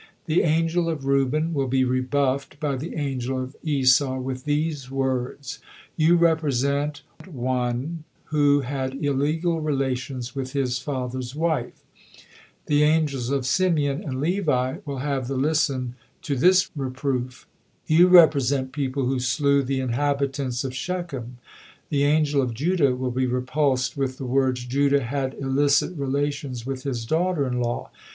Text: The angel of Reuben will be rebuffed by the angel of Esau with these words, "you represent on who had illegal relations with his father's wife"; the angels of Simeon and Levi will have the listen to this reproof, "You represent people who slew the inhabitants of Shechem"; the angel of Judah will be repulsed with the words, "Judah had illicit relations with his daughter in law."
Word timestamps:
The 0.25 0.41
angel 0.41 0.89
of 0.89 1.05
Reuben 1.05 1.53
will 1.53 1.67
be 1.67 1.83
rebuffed 1.83 2.59
by 2.59 2.75
the 2.75 2.95
angel 2.95 3.39
of 3.39 3.55
Esau 3.61 4.17
with 4.17 4.45
these 4.45 4.89
words, 4.89 5.59
"you 5.95 6.15
represent 6.15 7.03
on 7.31 8.03
who 8.33 8.61
had 8.61 8.95
illegal 9.05 9.59
relations 9.61 10.33
with 10.35 10.53
his 10.53 10.79
father's 10.79 11.35
wife"; 11.35 11.83
the 12.65 12.81
angels 12.81 13.29
of 13.29 13.45
Simeon 13.45 14.03
and 14.03 14.19
Levi 14.19 14.77
will 14.85 14.97
have 14.97 15.27
the 15.27 15.37
listen 15.37 15.93
to 16.23 16.35
this 16.35 16.71
reproof, 16.75 17.45
"You 17.85 18.07
represent 18.07 18.71
people 18.71 19.05
who 19.05 19.19
slew 19.19 19.61
the 19.61 19.79
inhabitants 19.81 20.63
of 20.63 20.73
Shechem"; 20.75 21.37
the 21.89 22.05
angel 22.05 22.41
of 22.41 22.55
Judah 22.55 22.95
will 22.95 23.11
be 23.11 23.27
repulsed 23.27 23.95
with 23.95 24.17
the 24.17 24.25
words, 24.25 24.65
"Judah 24.65 25.03
had 25.03 25.35
illicit 25.35 25.95
relations 25.95 26.65
with 26.65 26.81
his 26.85 27.05
daughter 27.05 27.45
in 27.45 27.59
law." 27.61 27.91